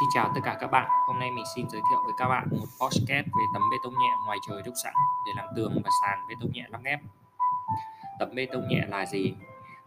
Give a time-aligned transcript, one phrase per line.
[0.00, 0.88] Xin chào tất cả các bạn.
[1.06, 3.92] Hôm nay mình xin giới thiệu với các bạn một podcast về tấm bê tông
[3.92, 4.94] nhẹ ngoài trời đúc sẵn
[5.26, 7.00] để làm tường và sàn bê tông nhẹ lắp ghép.
[8.18, 9.34] Tấm bê tông nhẹ là gì?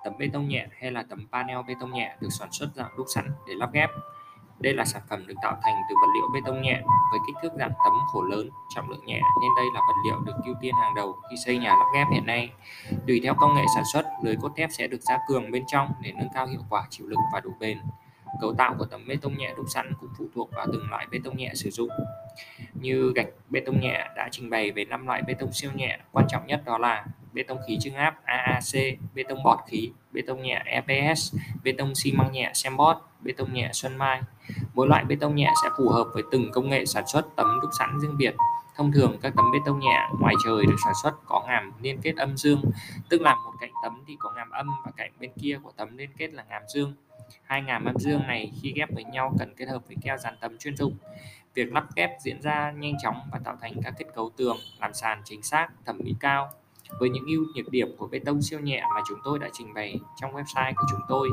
[0.03, 2.97] Tấm bê tông nhẹ hay là tấm panel bê tông nhẹ được sản xuất dạng
[2.97, 3.89] đúc sẵn để lắp ghép.
[4.59, 6.81] Đây là sản phẩm được tạo thành từ vật liệu bê tông nhẹ
[7.11, 10.19] với kích thước dạng tấm khổ lớn, trọng lượng nhẹ nên đây là vật liệu
[10.19, 12.51] được ưu tiên hàng đầu khi xây nhà lắp ghép hiện nay.
[13.07, 15.91] Tùy theo công nghệ sản xuất, lưới cốt thép sẽ được gia cường bên trong
[16.01, 17.81] để nâng cao hiệu quả chịu lực và độ bền.
[18.41, 21.07] Cấu tạo của tấm bê tông nhẹ đúc sẵn cũng phụ thuộc vào từng loại
[21.11, 21.89] bê tông nhẹ sử dụng.
[22.73, 25.99] Như gạch bê tông nhẹ đã trình bày về 5 loại bê tông siêu nhẹ,
[26.11, 29.91] quan trọng nhất đó là bê tông khí trưng áp AAC, bê tông bọt khí,
[30.11, 34.21] bê tông nhẹ EPS, bê tông xi măng nhẹ Sembot, bê tông nhẹ Xuân Mai.
[34.73, 37.59] Mỗi loại bê tông nhẹ sẽ phù hợp với từng công nghệ sản xuất tấm
[37.61, 38.35] đúc sẵn riêng biệt.
[38.75, 42.01] Thông thường các tấm bê tông nhẹ ngoài trời được sản xuất có ngàm liên
[42.01, 42.61] kết âm dương,
[43.09, 45.97] tức là một cạnh tấm thì có ngàm âm và cạnh bên kia của tấm
[45.97, 46.93] liên kết là ngàm dương.
[47.43, 50.33] Hai ngàm âm dương này khi ghép với nhau cần kết hợp với keo dàn
[50.39, 50.97] tấm chuyên dụng.
[51.53, 54.93] Việc lắp ghép diễn ra nhanh chóng và tạo thành các kết cấu tường làm
[54.93, 56.49] sàn chính xác, thẩm mỹ cao.
[56.99, 59.73] Với những ưu nhược điểm của bê tông siêu nhẹ mà chúng tôi đã trình
[59.73, 61.29] bày trong website của chúng tôi,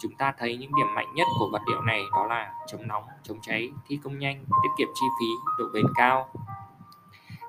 [0.00, 3.04] chúng ta thấy những điểm mạnh nhất của vật liệu này đó là chống nóng,
[3.22, 5.26] chống cháy, thi công nhanh, tiết kiệm chi phí,
[5.58, 6.28] độ bền cao.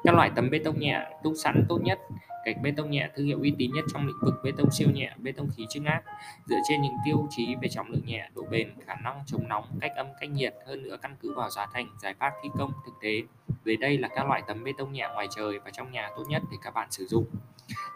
[0.03, 1.99] Các loại tấm bê tông nhẹ đúc sẵn tốt nhất
[2.45, 4.89] gạch bê tông nhẹ thương hiệu uy tín nhất trong lĩnh vực bê tông siêu
[4.93, 6.03] nhẹ, bê tông khí chưng áp
[6.45, 9.63] dựa trên những tiêu chí về trọng lượng nhẹ, độ bền, khả năng chống nóng,
[9.81, 12.71] cách âm, cách nhiệt hơn nữa căn cứ vào giá thành, giải pháp thi công
[12.85, 13.21] thực tế.
[13.65, 16.23] Dưới đây là các loại tấm bê tông nhẹ ngoài trời và trong nhà tốt
[16.27, 17.25] nhất để các bạn sử dụng.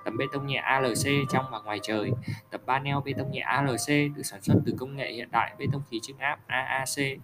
[0.05, 2.11] Tấm bê tông nhẹ ALC trong và ngoài trời.
[2.51, 5.65] Tấm panel bê tông nhẹ ALC được sản xuất từ công nghệ hiện đại bê
[5.71, 7.19] tông khí chưng áp AAC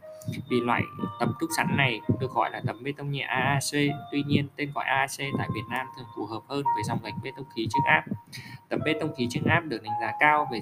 [0.50, 0.82] vì loại
[1.20, 3.92] tấm trúc sẵn này được gọi là tấm bê tông nhẹ AAC.
[4.12, 7.14] Tuy nhiên, tên gọi AAC tại Việt Nam thường phù hợp hơn với dòng gạch
[7.24, 8.04] bê tông khí chưng áp.
[8.70, 10.62] Tấm bê tông khí chưng áp được đánh giá cao về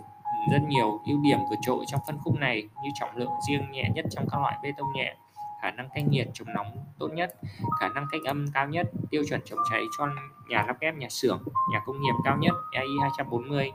[0.52, 3.90] rất nhiều ưu điểm vượt trội trong phân khúc này như trọng lượng riêng nhẹ
[3.96, 5.16] nhất trong các loại bê tông nhẹ,
[5.62, 7.36] khả năng cách nhiệt chống nóng tốt nhất,
[7.80, 10.08] khả năng cách âm cao nhất, tiêu chuẩn chống cháy cho
[10.50, 13.72] nhà lắp ghép nhà xưởng, nhà công nghiệp cao nhất EI 240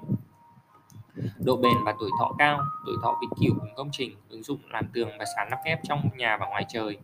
[1.38, 4.58] độ bền và tuổi thọ cao, tuổi thọ vĩnh cửu của công trình, ứng dụng
[4.70, 6.98] làm tường và sàn lắp ghép trong nhà và ngoài trời.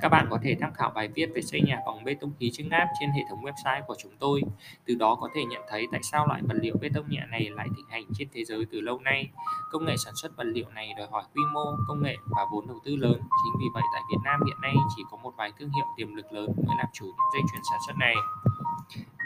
[0.00, 2.50] Các bạn có thể tham khảo bài viết về xây nhà bằng bê tông khí
[2.52, 4.42] chưng áp trên hệ thống website của chúng tôi.
[4.86, 7.50] Từ đó có thể nhận thấy tại sao loại vật liệu bê tông nhẹ này
[7.50, 9.28] lại thịnh hành trên thế giới từ lâu nay.
[9.70, 12.66] Công nghệ sản xuất vật liệu này đòi hỏi quy mô, công nghệ và vốn
[12.66, 13.16] đầu tư lớn.
[13.18, 16.14] Chính vì vậy tại Việt Nam hiện nay chỉ có một vài thương hiệu tiềm
[16.14, 18.14] lực lớn mới làm chủ những dây chuyền sản xuất này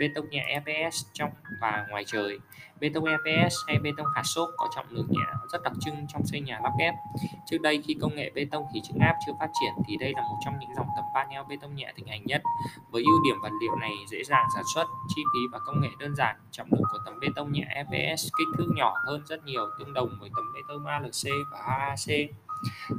[0.00, 2.38] bê tông nhẹ EPS trong và ngoài trời.
[2.80, 6.06] Bê tông EPS hay bê tông hạt xốp có trọng lượng nhẹ rất đặc trưng
[6.08, 6.94] trong xây nhà lắp ghép.
[7.46, 10.12] Trước đây khi công nghệ bê tông khí chưng áp chưa phát triển thì đây
[10.16, 12.42] là một trong những dòng tấm panel bê tông nhẹ thịnh hành nhất.
[12.90, 15.88] Với ưu điểm vật liệu này dễ dàng sản xuất, chi phí và công nghệ
[15.98, 19.44] đơn giản, trọng lượng của tấm bê tông nhẹ EPS kích thước nhỏ hơn rất
[19.44, 22.30] nhiều tương đồng với tấm bê tông ALC và AAC.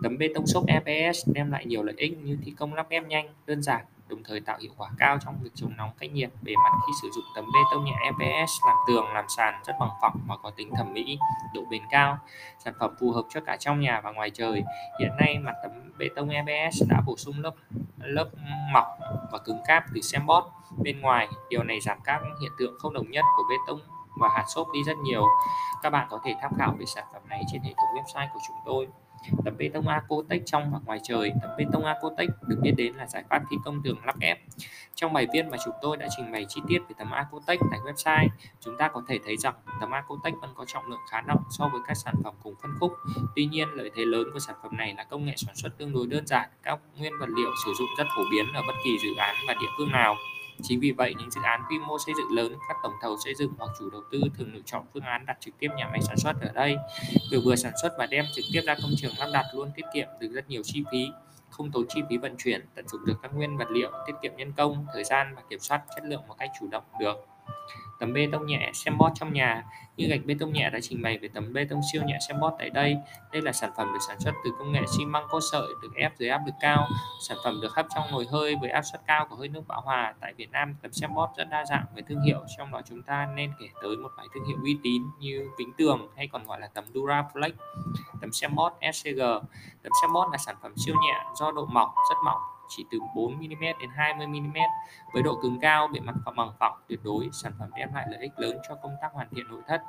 [0.04, 3.08] Tấm bê tông xốp EPS đem lại nhiều lợi ích như thi công lắp ghép
[3.08, 6.30] nhanh, đơn giản, đồng thời tạo hiệu quả cao trong việc chống nóng cách nhiệt,
[6.42, 9.74] bề mặt khi sử dụng tấm bê tông nhẹ EPS làm tường, làm sàn rất
[9.80, 11.20] bằng phẳng và có tính thẩm mỹ,
[11.54, 12.18] độ bền cao.
[12.60, 14.64] Sản phẩm phù hợp cho cả trong nhà và ngoài trời.
[15.00, 17.54] Hiện nay mặt tấm bê tông EPS đã bổ sung lớp
[17.98, 18.30] lớp
[18.74, 19.00] mỏng
[19.32, 20.44] và cứng cáp từ Sembot
[20.78, 21.28] bên ngoài.
[21.50, 23.80] Điều này giảm các hiện tượng không đồng nhất của bê tông
[24.20, 25.26] và hạt xốp đi rất nhiều
[25.84, 28.40] các bạn có thể tham khảo về sản phẩm này trên hệ thống website của
[28.48, 28.88] chúng tôi
[29.46, 32.96] Tấm bê tông Acotech trong và ngoài trời, tấm bê tông Acotech được biết đến
[32.96, 34.40] là giải pháp thi công tường lắp ghép.
[34.96, 37.80] Trong bài viết mà chúng tôi đã trình bày chi tiết về tấm Acotech tại
[37.80, 38.28] website,
[38.60, 41.68] chúng ta có thể thấy rằng tấm Acotech vẫn có trọng lượng khá nặng so
[41.68, 42.94] với các sản phẩm cùng phân khúc.
[43.36, 45.94] Tuy nhiên, lợi thế lớn của sản phẩm này là công nghệ sản xuất tương
[45.94, 48.98] đối đơn giản, các nguyên vật liệu sử dụng rất phổ biến ở bất kỳ
[49.04, 50.16] dự án và địa phương nào.
[50.64, 53.36] Chính vì vậy, những dự án quy mô xây dựng lớn, các tổng thầu xây
[53.36, 56.02] dựng hoặc chủ đầu tư thường lựa chọn phương án đặt trực tiếp nhà máy
[56.02, 56.78] sản xuất ở đây.
[57.32, 59.86] Việc vừa sản xuất và đem trực tiếp ra công trường lắp đặt luôn tiết
[59.94, 61.08] kiệm được rất nhiều chi phí,
[61.50, 64.32] không tốn chi phí vận chuyển, tận dụng được các nguyên vật liệu, tiết kiệm
[64.38, 67.28] nhân công, thời gian và kiểm soát chất lượng một cách chủ động được.
[68.00, 69.64] Tấm bê tông nhẹ xem bót trong nhà
[69.98, 72.40] như gạch bê tông nhẹ đã trình bày về tấm bê tông siêu nhẹ xem
[72.40, 72.98] bót tại đây.
[73.32, 75.96] Đây là sản phẩm được sản xuất từ công nghệ xi măng cốt sợi được
[75.96, 76.88] ép dưới áp lực cao.
[77.28, 79.82] Sản phẩm được hấp trong nồi hơi với áp suất cao của hơi nước bão
[79.82, 80.14] hòa.
[80.20, 83.04] Tại Việt Nam, tấm xem bót rất đa dạng về thương hiệu, trong đó chúng
[83.04, 86.48] ta nên kể tới một vài thương hiệu uy tín như Vĩnh Tường hay còn
[86.48, 87.52] gọi là tấm Duraflex,
[88.22, 89.22] tấm xem bót SCG.
[89.84, 93.00] Tấm xem bót là sản phẩm siêu nhẹ do độ mỏng rất mỏng chỉ từ
[93.16, 94.70] 4mm đến 20mm
[95.14, 98.22] với độ cứng cao bề mặt bằng phẳng tuyệt đối sản phẩm đem lại lợi
[98.22, 99.82] ích lớn cho công tác hoàn thiện nội thất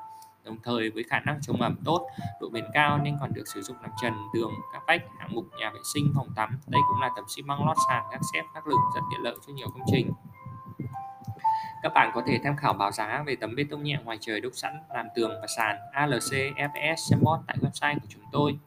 [0.48, 2.08] đồng thời với khả năng chống ẩm tốt
[2.40, 5.44] độ bền cao nên còn được sử dụng làm trần tường các vách hạng mục
[5.60, 6.58] nhà vệ sinh phòng tắm.
[6.66, 9.34] Đây cũng là tấm xi măng lót sàn gác xếp gác lực rất tiện lợi
[9.46, 10.12] cho nhiều công trình.
[11.82, 14.40] Các bạn có thể tham khảo báo giá về tấm bê tông nhẹ ngoài trời
[14.40, 18.58] đúc sẵn làm tường và sàn ALC, FS, Sembot tại website của chúng tôi.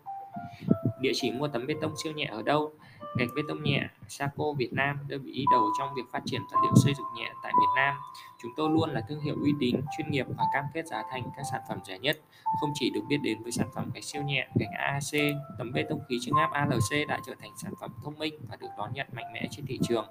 [1.00, 2.72] Địa chỉ mua tấm bê tông siêu nhẹ ở đâu?
[3.16, 6.42] Gạch bê tông nhẹ Saco Việt Nam đơn vị đi đầu trong việc phát triển
[6.52, 7.96] vật liệu xây dựng nhẹ tại Việt Nam.
[8.42, 11.24] Chúng tôi luôn là thương hiệu uy tín, chuyên nghiệp và cam kết giá thành
[11.38, 12.19] các sản phẩm rẻ nhất.
[12.62, 15.84] Không chỉ được biết đến với sản phẩm gạch siêu nhẹ, gạch AAC, tấm bê
[15.90, 18.94] tông khí chứng áp ALC đã trở thành sản phẩm thông minh và được đón
[18.94, 20.06] nhận mạnh mẽ trên thị trường.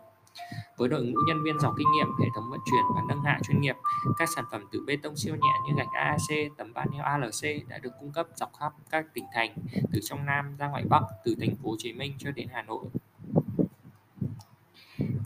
[0.77, 3.39] Với đội ngũ nhân viên giàu kinh nghiệm, hệ thống vận chuyển và nâng hạ
[3.43, 3.77] chuyên nghiệp,
[4.19, 7.79] các sản phẩm từ bê tông siêu nhẹ như gạch AAC, tấm panel ALC đã
[7.79, 9.55] được cung cấp dọc khắp các tỉnh thành,
[9.93, 12.63] từ trong Nam ra ngoài Bắc, từ thành phố Hồ Chí Minh cho đến Hà
[12.63, 12.85] Nội.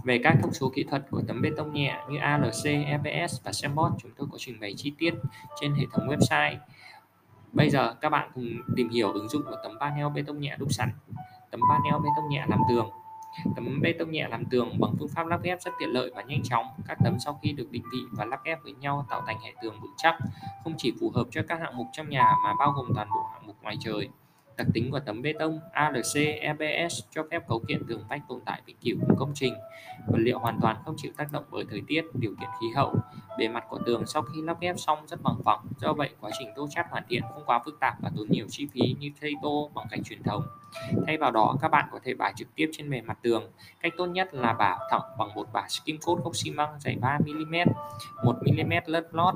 [0.05, 3.53] Về các thông số kỹ thuật của tấm bê tông nhẹ như ALC, EPS và
[3.53, 5.15] Sembot, chúng tôi có trình bày chi tiết
[5.61, 6.57] trên hệ thống website.
[7.53, 8.47] Bây giờ các bạn cùng
[8.77, 10.91] tìm hiểu ứng dụng của tấm panel bê tông nhẹ đúc sẵn.
[11.51, 12.91] Tấm panel bê tông nhẹ làm tường
[13.55, 16.23] Tấm bê tông nhẹ làm tường bằng phương pháp lắp ghép rất tiện lợi và
[16.23, 16.67] nhanh chóng.
[16.89, 19.53] Các tấm sau khi được định vị và lắp ghép với nhau tạo thành hệ
[19.63, 20.19] tường vững chắc,
[20.65, 23.29] không chỉ phù hợp cho các hạng mục trong nhà mà bao gồm toàn bộ
[23.33, 24.09] hạng mục ngoài trời.
[24.57, 28.41] Đặc tính của tấm bê tông ALC EBS cho phép cấu kiện tường vách tồn
[28.47, 29.55] tại vĩnh cửu của công trình.
[30.07, 32.95] Vật liệu hoàn toàn không chịu tác động bởi thời tiết, điều kiện khí hậu.
[33.39, 36.31] Bề mặt của tường sau khi lắp ghép xong rất bằng phẳng, do vậy quá
[36.39, 39.11] trình tô chát hoàn thiện không quá phức tạp và tốn nhiều chi phí như
[39.21, 40.43] thay tô bằng cách truyền thống.
[41.07, 43.51] Thay vào đó, các bạn có thể bả trực tiếp trên bề mặt tường.
[43.81, 46.97] Cách tốt nhất là bả thẳng bằng một bả skim coat gốc xi măng dày
[47.01, 47.55] 3 mm,
[48.25, 49.35] 1 mm lớp lót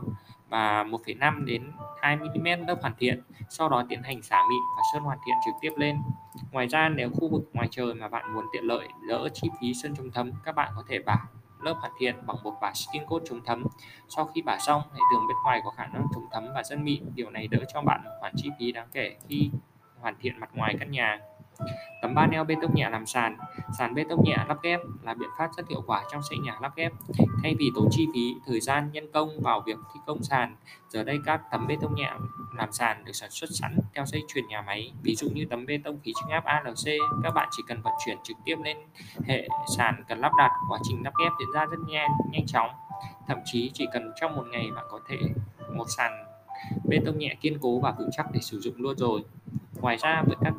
[0.49, 3.23] và 1,5 đến 2 mm lớp hoàn thiện.
[3.49, 5.97] Sau đó tiến hành xả mịn và sơn hoàn thiện trực tiếp lên.
[6.51, 9.75] Ngoài ra nếu khu vực ngoài trời mà bạn muốn tiện lợi đỡ chi phí
[9.75, 11.17] sơn chống thấm, các bạn có thể bả
[11.63, 13.65] lớp hoàn thiện bằng một bả skin coat chống thấm.
[14.09, 16.85] Sau khi bả xong, hệ tường bên ngoài có khả năng chống thấm và sơn
[16.85, 17.05] mịn.
[17.15, 19.51] Điều này đỡ cho bạn khoản chi phí đáng kể khi
[20.01, 21.19] hoàn thiện mặt ngoài căn nhà.
[22.03, 23.37] Tấm panel bê tông nhẹ làm sàn
[23.79, 26.59] Sàn bê tông nhẹ lắp ghép là biện pháp rất hiệu quả trong xây nhà
[26.61, 26.93] lắp ghép.
[27.43, 30.57] Thay vì tốn chi phí, thời gian, nhân công vào việc thi công sàn,
[30.89, 32.13] giờ đây các tấm bê tông nhẹ
[32.57, 34.93] làm sàn được sản xuất sẵn theo dây chuyền nhà máy.
[35.03, 37.93] Ví dụ như tấm bê tông khí trưng áp ALC, các bạn chỉ cần vận
[38.07, 38.77] chuyển trực tiếp lên
[39.25, 42.71] hệ sàn cần lắp đặt, quá trình lắp ghép diễn ra rất nhanh, nhanh chóng.
[43.27, 45.17] Thậm chí chỉ cần trong một ngày bạn có thể
[45.75, 46.25] một sàn
[46.85, 49.25] bê tông nhẹ kiên cố và vững chắc để sử dụng luôn rồi.
[49.81, 50.55] Ngoài ra với các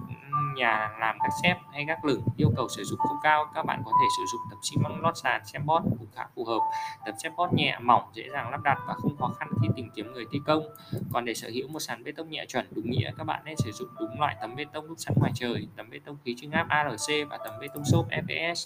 [0.59, 3.81] nhà làm các xếp hay các lửng yêu cầu sử dụng không cao, các bạn
[3.85, 6.59] có thể sử dụng tấm xi măng lót sàn xem bót cũng khá phù hợp.
[7.05, 9.89] Tấm xem bót nhẹ, mỏng, dễ dàng lắp đặt và không khó khăn khi tìm
[9.95, 10.63] kiếm người thi công.
[11.13, 13.57] Còn để sở hữu một sàn bê tông nhẹ chuẩn, đúng nghĩa, các bạn nên
[13.57, 16.35] sử dụng đúng loại tấm bê tông đúc sẵn ngoài trời, tấm bê tông khí
[16.37, 18.65] trưng áp ALC và tấm bê tông xốp FPS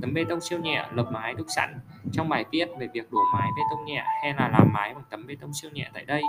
[0.00, 1.80] tấm bê tông siêu nhẹ lợp mái đúc sẵn.
[2.12, 5.04] Trong bài viết về việc đổ mái bê tông nhẹ hay là làm mái bằng
[5.10, 6.22] tấm bê tông siêu nhẹ tại đây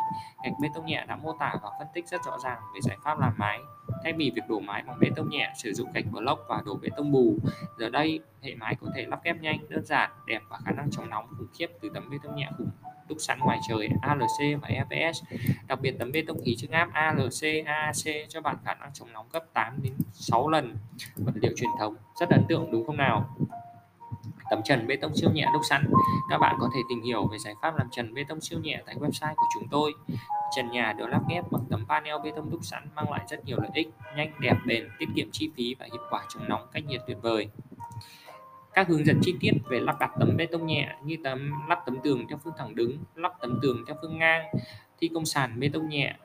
[0.44, 2.98] gạch bê tông nhẹ đã mô tả và phân tích rất rõ ràng về giải
[3.04, 3.60] pháp làm mái
[4.06, 6.80] thay vì việc đổ mái bằng bê tông nhẹ, sử dụng gạch block và đổ
[6.82, 7.38] bê tông bù,
[7.80, 10.92] giờ đây hệ mái có thể lắp ghép nhanh, đơn giản, đẹp và khả năng
[10.92, 12.70] chống nóng khủng khiếp từ tấm bê tông nhẹ khủng
[13.10, 15.24] đúc sẵn ngoài trời ALC và EPS
[15.68, 19.14] đặc biệt tấm bê tông khí trưng áp ALC AAC cho bạn khả năng chống
[19.14, 20.76] nóng gấp 8 đến 6 lần
[21.16, 21.96] vật liệu truyền thống.
[22.20, 23.38] Rất ấn tượng, đúng không nào?
[24.50, 25.92] Tấm trần bê tông siêu nhẹ đúc sẵn.
[26.30, 28.82] Các bạn có thể tìm hiểu về giải pháp làm trần bê tông siêu nhẹ
[28.86, 29.94] tại website của chúng tôi.
[30.56, 33.46] Trần nhà được lắp ghép bằng tấm panel bê tông đúc sẵn mang lại rất
[33.46, 36.68] nhiều lợi ích, nhanh, đẹp, bền, tiết kiệm chi phí và hiệu quả chống nóng
[36.74, 37.50] cách nhiệt tuyệt vời.
[38.74, 41.80] Các hướng dẫn chi tiết về lắp đặt tấm bê tông nhẹ như tấm, lắp
[41.86, 44.46] tấm tường theo phương thẳng đứng, lắp tấm tường theo phương ngang,
[45.02, 46.16] thi công sàn bê tông nhẹ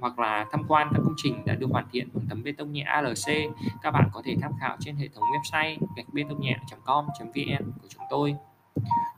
[0.00, 2.72] hoặc là tham quan các công trình đã được hoàn thiện bằng tấm bê tông
[2.72, 6.40] nhẹ ALC các bạn có thể tham khảo trên hệ thống website gạch bê tông
[6.40, 8.34] nhẹ.com.vn của chúng tôi.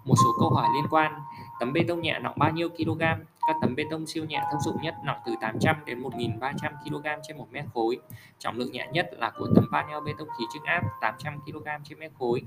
[0.05, 1.13] Một số câu hỏi liên quan,
[1.61, 3.03] tấm bê tông nhẹ nặng bao nhiêu kg
[3.47, 6.53] các tấm bê tông siêu nhẹ thông dụng nhất nặng từ 800 đến 1.300
[6.85, 7.99] kg trên 1 mét khối.
[8.39, 11.67] Trọng lượng nhẹ nhất là của tấm panel bê tông khí trưng áp 800 kg
[11.85, 12.43] trên mét khối.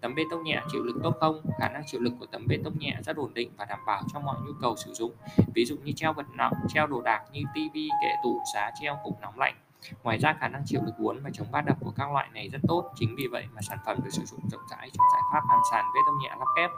[0.00, 1.40] Tấm bê tông nhẹ chịu lực tốt không?
[1.58, 4.02] Khả năng chịu lực của tấm bê tông nhẹ rất ổn định và đảm bảo
[4.12, 5.12] cho mọi nhu cầu sử dụng.
[5.54, 8.98] Ví dụ như treo vật nặng, treo đồ đạc như tivi, kệ tủ, giá treo
[9.04, 9.54] cục nóng lạnh.
[10.02, 12.48] Ngoài ra khả năng chịu lực uốn và chống va đập của các loại này
[12.48, 15.22] rất tốt, chính vì vậy mà sản phẩm được sử dụng rộng rãi trong giải
[15.32, 16.70] pháp làm sàn bê tông nhẹ lắp ghép.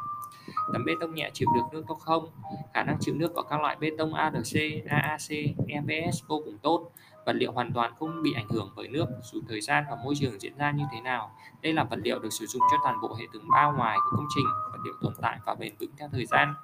[0.72, 2.30] Tấm bê tông nhẹ chịu được nước tốt không?
[2.74, 5.30] Khả năng chịu nước của các loại bê tông ALC, AAC,
[5.68, 6.89] EPS vô cùng tốt.
[7.30, 10.14] Vật liệu hoàn toàn không bị ảnh hưởng bởi nước dù thời gian và môi
[10.18, 11.30] trường diễn ra như thế nào.
[11.62, 14.16] Đây là vật liệu được sử dụng cho toàn bộ hệ thống bao ngoài của
[14.16, 16.54] công trình, vật liệu tồn tại và bền vững theo thời gian.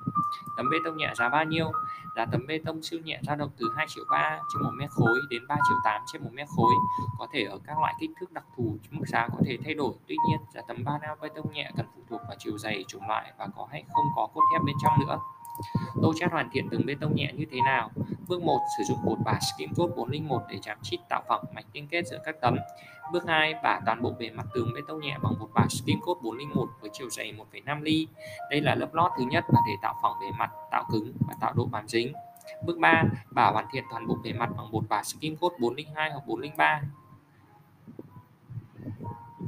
[0.56, 1.72] Tấm bê tông nhẹ giá bao nhiêu?
[2.16, 4.90] Giá tấm bê tông siêu nhẹ dao động từ 2 triệu 3 trên một mét
[4.90, 6.72] khối đến 3 triệu 8 trên một mét khối.
[7.18, 9.94] Có thể ở các loại kích thước đặc thù, mức giá có thể thay đổi.
[10.06, 13.08] Tuy nhiên, giá tấm panel bê tông nhẹ cần phụ thuộc vào chiều dày, chủng
[13.08, 15.18] loại và có hay không có cốt thép bên trong nữa.
[16.02, 17.90] Tô chát hoàn thiện tường bê tông nhẹ như thế nào?
[18.28, 18.60] Bước 1.
[18.78, 22.06] Sử dụng bột bả skim coat 401 để chạm chít tạo phẳng mạch liên kết
[22.06, 22.56] giữa các tấm.
[23.12, 23.54] Bước 2.
[23.62, 26.68] Bả toàn bộ bề mặt tường bê tông nhẹ bằng bột bả skim coat 401
[26.80, 28.06] với chiều dày 1,5 ly.
[28.50, 31.34] Đây là lớp lót thứ nhất và để tạo phẳng bề mặt, tạo cứng và
[31.40, 32.12] tạo độ bám dính.
[32.64, 33.04] Bước 3.
[33.30, 36.82] Bả hoàn thiện toàn bộ bề mặt bằng bột bả skim coat 402 hoặc 403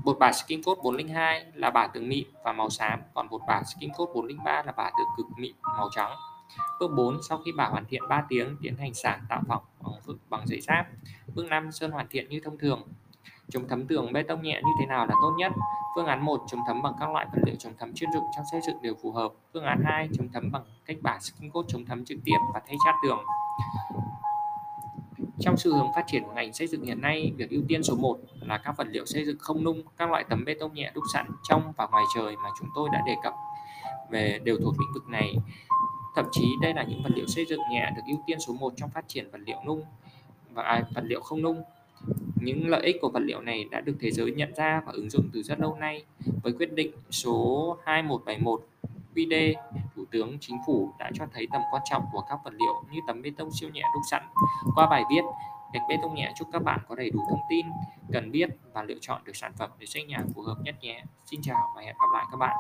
[0.09, 3.63] Bột bả Skin Coat 402 là bả tường mịn và màu xám, còn bột bả
[3.63, 6.11] Skin Coat 403 là bả tường cực mịn màu trắng.
[6.81, 10.17] Bước 4, sau khi bả hoàn thiện 3 tiếng, tiến hành sàn tạo phỏng bằng,
[10.29, 10.87] bằng giấy sáp.
[11.35, 12.83] Bước 5, sơn hoàn thiện như thông thường.
[13.49, 15.53] Chống thấm tường bê tông nhẹ như thế nào là tốt nhất?
[15.95, 18.45] Phương án 1 chống thấm bằng các loại vật liệu chống thấm chuyên dụng trong
[18.53, 19.33] xây dựng đều phù hợp.
[19.53, 22.61] Phương án 2 chống thấm bằng cách bả skin coat chống thấm trực tiếp và
[22.67, 23.19] thay chát tường.
[25.41, 27.97] Trong xu hướng phát triển của ngành xây dựng hiện nay, việc ưu tiên số
[27.97, 30.91] 1 là các vật liệu xây dựng không nung, các loại tấm bê tông nhẹ
[30.95, 33.35] đúc sẵn trong và ngoài trời mà chúng tôi đã đề cập
[34.11, 35.35] về đều thuộc lĩnh vực này.
[36.17, 38.73] Thậm chí đây là những vật liệu xây dựng nhẹ được ưu tiên số 1
[38.77, 39.83] trong phát triển vật liệu nung
[40.51, 41.63] và à, vật liệu không nung.
[42.35, 45.11] Những lợi ích của vật liệu này đã được thế giới nhận ra và ứng
[45.11, 46.05] dụng từ rất lâu nay.
[46.43, 48.61] Với quyết định số 2171
[49.15, 49.55] QD,
[50.11, 53.23] tướng Chính phủ đã cho thấy tầm quan trọng của các vật liệu như tấm
[53.23, 54.23] bê tông siêu nhẹ đúc sẵn.
[54.75, 55.23] Qua bài viết,
[55.73, 57.67] Gạch bê tông nhẹ chúc các bạn có đầy đủ thông tin
[58.13, 61.05] cần biết và lựa chọn được sản phẩm để xây nhà phù hợp nhất nhé.
[61.27, 62.57] Xin chào và hẹn gặp lại các bạn.